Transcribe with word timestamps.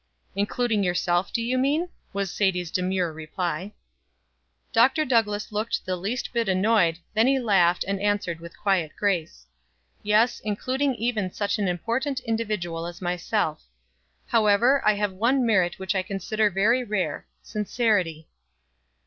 "Including 0.35 0.83
yourself, 0.83 1.31
do 1.31 1.43
you 1.43 1.59
mean?" 1.59 1.87
was 2.11 2.31
Sadie's 2.31 2.71
demure 2.71 3.13
reply. 3.13 3.75
Dr. 4.73 5.05
Douglass 5.05 5.51
looked 5.51 5.85
the 5.85 5.95
least 5.95 6.33
bit 6.33 6.49
annoyed; 6.49 6.97
then 7.13 7.27
he 7.27 7.37
laughed, 7.37 7.85
and 7.87 7.99
answered 8.01 8.39
with 8.39 8.57
quiet 8.57 8.93
grace: 8.97 9.45
"Yes, 10.01 10.39
including 10.43 10.95
even 10.95 11.31
such 11.31 11.59
an 11.59 11.67
important 11.67 12.19
individual 12.21 12.87
as 12.87 12.99
myself. 12.99 13.61
However, 14.25 14.81
I 14.83 14.93
have 14.95 15.11
one 15.13 15.45
merit 15.45 15.77
which 15.77 15.93
I 15.93 16.01
consider 16.01 16.49
very 16.49 16.83
rare 16.83 17.27
sincerity." 17.43 18.27